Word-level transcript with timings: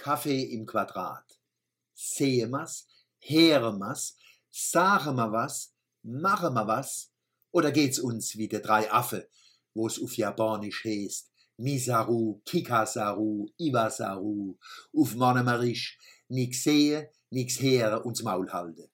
Kaffee 0.00 0.44
im 0.44 0.64
Quadrat. 0.64 1.38
Sehen 1.94 2.52
wir's, 2.52 2.86
hören 3.20 3.78
wir's, 3.78 4.16
sagen 4.50 5.16
wir 5.16 5.30
was, 5.30 5.74
machen 6.02 6.54
wir 6.54 6.66
was, 6.66 7.12
oder 7.52 7.70
geht's 7.70 7.98
uns 7.98 8.36
wie 8.38 8.48
der 8.48 8.60
drei 8.60 8.90
Affe, 8.90 9.28
wo's 9.74 10.02
auf 10.02 10.16
Japanisch 10.16 10.84
heißt, 10.86 11.30
Misaru, 11.58 12.40
Kikasaru, 12.46 13.50
Iwasaru, 13.58 14.56
auf 14.96 15.14
Monomerisch, 15.14 15.98
nix 16.28 16.62
sehen, 16.62 17.06
nix 17.28 17.60
hören 17.60 18.02
und 18.02 18.22
Maul 18.22 18.50
halten. 18.50 18.88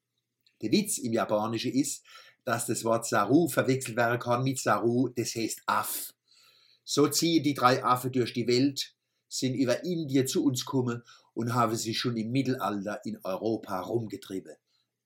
Der 0.60 0.72
Witz 0.72 0.98
im 0.98 1.12
Japanischen 1.12 1.72
ist, 1.72 2.04
dass 2.44 2.66
das 2.66 2.82
Wort 2.82 3.06
Saru 3.06 3.46
verwechselt 3.46 3.96
werden 3.96 4.18
kann 4.18 4.42
mit 4.42 4.58
Saru, 4.58 5.08
das 5.08 5.36
heißt 5.36 5.62
Aff. 5.66 6.12
So 6.82 7.06
ziehen 7.06 7.44
die 7.44 7.54
drei 7.54 7.84
Affen 7.84 8.10
durch 8.10 8.32
die 8.32 8.48
Welt, 8.48 8.96
sind 9.28 9.54
über 9.54 9.84
Indien 9.84 10.26
zu 10.26 10.44
uns 10.44 10.64
gekommen 10.64 11.02
und 11.34 11.54
haben 11.54 11.76
sich 11.76 11.98
schon 11.98 12.16
im 12.16 12.30
Mittelalter 12.30 13.04
in 13.04 13.18
Europa 13.22 13.80
rumgetrieben. 13.80 14.56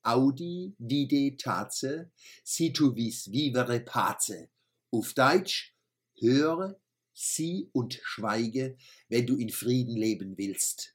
Audi, 0.03 0.75
vide, 0.79 1.37
taze, 1.37 2.11
si 2.43 2.73
tu 2.73 2.95
vis 2.95 3.31
vivere 3.31 3.81
pace. 3.81 4.49
Auf 4.91 5.13
Deutsch, 5.15 5.75
höre, 6.15 6.81
sieh 7.13 7.69
und 7.73 8.01
schweige, 8.03 8.77
wenn 9.09 9.27
du 9.27 9.37
in 9.37 9.51
Frieden 9.51 9.97
leben 9.97 10.39
willst. 10.39 10.95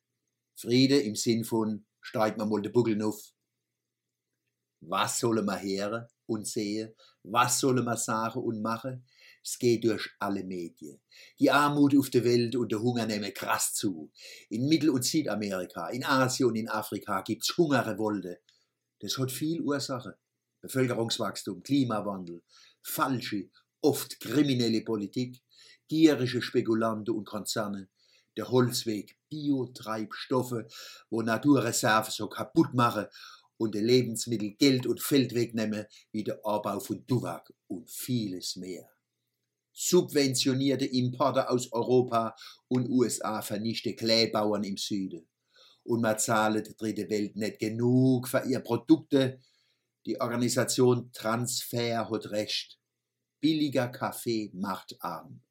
Friede 0.55 0.99
im 0.99 1.15
Sinn 1.15 1.43
von, 1.43 1.85
streit 2.01 2.37
man 2.37 2.49
mal 2.49 2.61
den 2.61 2.71
Buckel 2.71 3.01
auf. 3.03 3.31
Was 4.81 5.19
sollen 5.19 5.45
wir 5.45 5.61
hören 5.61 6.07
und 6.25 6.47
sehen? 6.47 6.93
Was 7.23 7.59
sollen 7.59 7.85
wir 7.85 7.97
sagen 7.97 8.41
und 8.41 8.61
machen? 8.61 9.05
Es 9.45 9.59
geht 9.59 9.83
durch 9.83 10.09
alle 10.17 10.43
Medien. 10.43 10.99
Die 11.37 11.51
Armut 11.51 11.95
auf 11.95 12.09
der 12.09 12.23
Welt 12.23 12.55
und 12.55 12.71
der 12.71 12.81
Hunger 12.81 13.05
nehmen 13.05 13.31
krass 13.31 13.75
zu. 13.75 14.11
In 14.49 14.67
Mittel- 14.67 14.89
und 14.89 15.05
Südamerika, 15.05 15.89
in 15.89 16.03
Asien 16.03 16.49
und 16.49 16.55
in 16.55 16.67
Afrika 16.67 17.21
gibt's 17.21 17.55
Hungerrevolte. 17.55 18.39
Das 19.01 19.19
hat 19.19 19.31
viel 19.31 19.61
Ursache. 19.61 20.17
Bevölkerungswachstum, 20.61 21.61
Klimawandel, 21.61 22.41
falsche, 22.81 23.51
oft 23.81 24.19
kriminelle 24.19 24.81
Politik, 24.81 25.43
gierige 25.87 26.41
Spekulanten 26.41 27.13
und 27.13 27.25
Konzerne, 27.25 27.89
der 28.35 28.49
Holzweg, 28.49 29.15
Biotreibstoffe, 29.29 30.63
wo 31.11 31.21
Naturreserven 31.21 32.11
so 32.11 32.27
kaputt 32.27 32.73
machen 32.73 33.05
und 33.57 33.75
der 33.75 33.83
Lebensmittel 33.83 34.55
Geld 34.55 34.87
und 34.87 35.03
Feld 35.03 35.35
wegnehmen, 35.35 35.85
wie 36.11 36.23
der 36.23 36.39
Abbau 36.43 36.79
von 36.79 37.05
Duwag 37.05 37.53
und 37.67 37.91
vieles 37.91 38.55
mehr 38.55 38.94
subventionierte 39.75 40.85
Importe 40.85 41.49
aus 41.49 41.71
Europa 41.73 42.35
und 42.69 42.89
USA 42.89 43.41
vernichte 43.41 43.93
Kleebauern 43.93 44.63
im 44.63 44.77
Süden. 44.77 45.27
Und 45.83 46.01
man 46.01 46.17
zahle 46.17 46.63
der 46.63 46.73
dritte 46.73 47.09
Welt 47.09 47.35
nicht 47.35 47.59
genug 47.59 48.27
für 48.27 48.43
ihre 48.47 48.63
Produkte. 48.63 49.41
Die 50.05 50.19
Organisation 50.19 51.11
Transfer 51.11 52.09
hat 52.09 52.31
recht. 52.31 52.79
Billiger 53.41 53.89
Kaffee 53.89 54.49
macht 54.53 54.95
arm. 55.01 55.41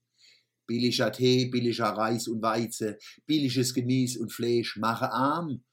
Billiger 0.67 1.13
Tee, 1.13 1.47
billiger 1.51 1.91
Reis 1.91 2.27
und 2.27 2.41
Weizen, 2.41 2.97
billiges 3.27 3.75
Gemüse 3.75 4.19
und 4.21 4.33
Fleisch 4.33 4.79
machen 4.79 5.09
arm. 5.09 5.65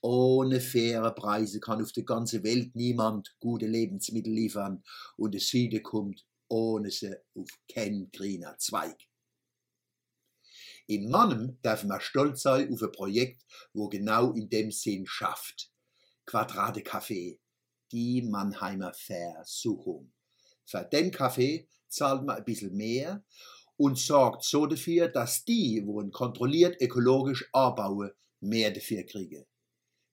Ohne 0.00 0.60
faire 0.60 1.14
Preise 1.14 1.60
kann 1.60 1.82
auf 1.82 1.92
der 1.92 2.04
ganzen 2.04 2.42
Welt 2.42 2.74
niemand 2.74 3.36
gute 3.38 3.66
Lebensmittel 3.66 4.32
liefern 4.32 4.82
und 5.18 5.34
der 5.34 5.42
Süden 5.42 5.82
kommt 5.82 6.24
ohne 6.50 6.90
sie 6.90 7.16
auf 7.34 7.48
keinen 7.72 8.10
grünen 8.10 8.54
Zweig. 8.58 8.96
In 10.86 11.08
Mannem 11.08 11.58
darf 11.62 11.84
man 11.84 12.00
stolz 12.00 12.42
sein 12.42 12.72
auf 12.72 12.82
ein 12.82 12.92
Projekt, 12.92 13.44
wo 13.72 13.88
genau 13.88 14.32
in 14.32 14.48
dem 14.48 14.72
Sinn 14.72 15.06
schafft. 15.06 15.70
Quadrate 16.26 16.80
Café, 16.80 17.38
die 17.92 18.22
Mannheimer 18.22 18.92
Versuchung. 18.92 20.12
Für 20.64 20.84
den 20.84 21.10
Kaffee 21.10 21.68
zahlt 21.88 22.24
man 22.24 22.36
ein 22.36 22.44
bisschen 22.44 22.76
mehr 22.76 23.24
und 23.76 23.98
sorgt 23.98 24.44
so 24.44 24.66
dafür, 24.66 25.08
dass 25.08 25.44
die, 25.44 25.82
wo 25.84 26.00
ein 26.00 26.10
kontrolliert 26.10 26.80
ökologisch 26.80 27.48
anbauen, 27.52 28.10
mehr 28.40 28.70
dafür 28.70 29.04
kriegen. 29.04 29.46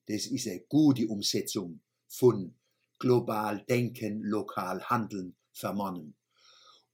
Das 0.08 0.28
ist 0.28 0.48
eine 0.48 0.62
gute 0.62 1.08
Umsetzung 1.08 1.82
von 2.08 2.56
global 3.00 3.64
denken, 3.66 4.22
lokal 4.22 4.82
handeln 4.90 5.36
für 5.52 5.74
Mannen. 5.74 6.16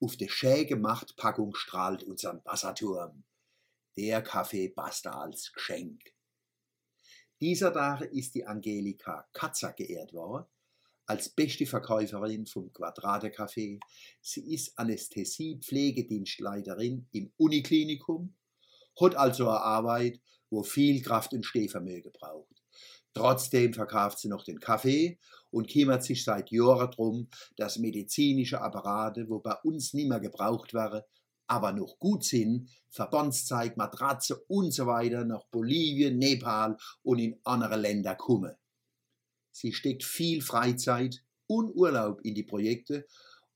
Auf 0.03 0.17
der 0.17 0.27
schäge 0.27 0.75
Machtpackung 0.75 1.55
strahlt 1.55 2.03
unser 2.03 2.43
Wasserturm. 2.43 3.23
Der 3.95 4.21
Kaffee 4.21 4.67
passt 4.67 5.07
als 5.07 5.53
Geschenk. 5.53 6.13
Dieser 7.39 7.71
Tag 7.71 8.01
ist 8.11 8.35
die 8.35 8.45
Angelika 8.45 9.29
Katzer 9.31 9.71
geehrt 9.71 10.11
worden, 10.11 10.45
als 11.05 11.29
beste 11.29 11.65
Verkäuferin 11.65 12.45
vom 12.45 12.73
Quadrate 12.73 13.29
Café. 13.29 13.79
Sie 14.19 14.53
ist 14.53 14.77
Anästhesie-Pflegedienstleiterin 14.77 17.07
im 17.13 17.31
Uniklinikum, 17.37 18.35
hat 18.99 19.15
also 19.15 19.47
eine 19.47 19.61
Arbeit, 19.61 20.19
wo 20.49 20.63
viel 20.63 21.01
Kraft 21.01 21.31
und 21.31 21.45
Stehvermögen 21.45 22.11
braucht. 22.11 22.62
Trotzdem 23.13 23.73
verkauft 23.73 24.19
sie 24.19 24.27
noch 24.27 24.43
den 24.43 24.59
Kaffee 24.59 25.19
und 25.51 25.69
kümmert 25.69 26.03
sich 26.03 26.23
seit 26.23 26.51
Jahren 26.51 26.89
darum, 26.89 27.29
dass 27.57 27.77
medizinische 27.77 28.59
Apparate, 28.59 29.29
wo 29.29 29.39
bei 29.39 29.55
uns 29.63 29.93
nicht 29.93 30.09
mehr 30.09 30.19
gebraucht 30.19 30.73
werden, 30.73 31.03
aber 31.47 31.73
noch 31.73 31.99
gut 31.99 32.23
sind, 32.23 32.69
Verbandszeug, 32.89 33.77
Matratze 33.77 34.43
und 34.47 34.71
so 34.71 34.87
weiter 34.87 35.25
nach 35.25 35.45
Bolivien, 35.45 36.17
Nepal 36.17 36.77
und 37.03 37.19
in 37.19 37.39
andere 37.43 37.75
Länder 37.75 38.15
kommen. 38.15 38.55
Sie 39.51 39.73
steckt 39.73 40.03
viel 40.03 40.41
Freizeit 40.41 41.23
und 41.45 41.75
Urlaub 41.75 42.21
in 42.21 42.33
die 42.33 42.43
Projekte, 42.43 43.05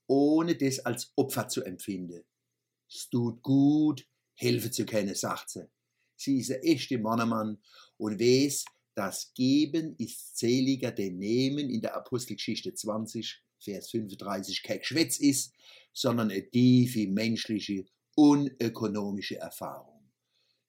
ohne 0.06 0.56
das 0.56 0.78
als 0.80 1.12
Opfer 1.16 1.48
zu 1.48 1.64
empfinden. 1.64 2.24
Es 2.88 3.08
tut 3.10 3.42
gut, 3.42 4.06
helfen 4.34 4.72
zu 4.72 4.86
können, 4.86 5.14
sagt 5.14 5.50
sie. 5.50 5.68
Sie 6.16 6.38
ist 6.38 6.50
ein 6.50 6.62
echter 6.62 6.98
Mannemann 6.98 7.58
und 7.96 8.20
weiß, 8.20 8.64
das 8.98 9.32
Geben 9.32 9.94
ist 9.98 10.36
seliger 10.36 10.90
denn 10.90 11.18
Nehmen 11.18 11.70
in 11.70 11.80
der 11.80 11.94
Apostelgeschichte 11.94 12.74
20, 12.74 13.40
Vers 13.60 13.90
35 13.90 14.64
kein 14.64 14.80
Geschwätz 14.80 15.18
ist, 15.18 15.54
sondern 15.92 16.32
eine 16.32 16.50
tiefe 16.50 17.06
menschliche, 17.06 17.84
unökonomische 18.16 19.36
Erfahrung. 19.38 20.10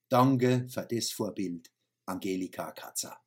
Danke 0.10 0.68
für 0.70 0.86
das 0.86 1.10
Vorbild, 1.10 1.72
Angelika 2.06 2.72
Katzer. 2.72 3.20